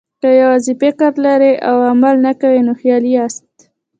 که 0.21 0.29
یوازې 0.41 0.73
فکر 0.81 1.11
لرئ 1.25 1.53
او 1.69 1.77
عمل 1.91 2.15
نه 2.25 2.31
کوئ، 2.41 2.59
نو 2.67 2.73
خیالي 2.79 3.09
یاست. 3.17 3.49